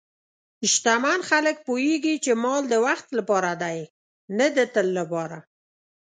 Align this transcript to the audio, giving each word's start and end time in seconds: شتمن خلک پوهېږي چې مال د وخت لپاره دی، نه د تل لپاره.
شتمن 0.71 1.19
خلک 1.29 1.55
پوهېږي 1.67 2.15
چې 2.23 2.31
مال 2.43 2.63
د 2.69 2.73
وخت 2.85 3.07
لپاره 3.17 3.51
دی، 3.61 3.79
نه 4.37 4.47
د 4.55 4.57
تل 4.73 4.87
لپاره. 4.99 5.37